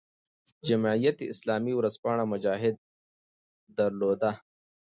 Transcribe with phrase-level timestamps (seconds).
[0.67, 2.75] جمعیت اسلامي ورځپاڼه "مجاهد"
[3.77, 4.31] درلوده.